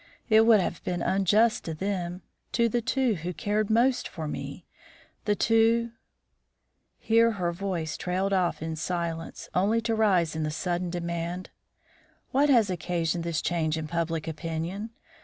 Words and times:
It 0.29 0.47
would 0.47 0.59
have 0.59 0.83
been 0.83 1.03
unjust 1.03 1.63
to 1.65 1.75
them, 1.75 2.23
to 2.53 2.67
the 2.67 2.81
two 2.81 3.13
who 3.13 3.33
cared 3.35 3.69
most 3.69 4.07
for 4.07 4.27
me 4.27 4.65
the 5.25 5.35
two" 5.35 5.91
Here 6.97 7.33
her 7.33 7.51
voice 7.51 7.97
trailed 7.97 8.33
off 8.33 8.63
into 8.63 8.77
silence, 8.81 9.47
only 9.53 9.79
to 9.81 9.93
rise 9.93 10.35
in 10.35 10.41
the 10.41 10.49
sudden 10.49 10.89
demand: 10.89 11.51
"What 12.31 12.49
has 12.49 12.71
occasioned 12.71 13.23
this 13.23 13.43
change 13.43 13.77
in 13.77 13.85
public 13.87 14.27
opinion? 14.27 14.89